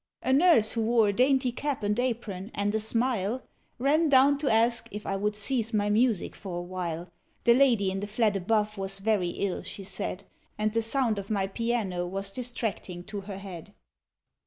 [0.23, 3.43] A nurse who wore a dainty cap and apron, and a smile,
[3.77, 7.11] Ran down to ask if I would cease my music for awhile.
[7.43, 10.23] The lady in the flat above was very ill, she said,
[10.57, 13.75] And the sound of my piano was distracting to her head.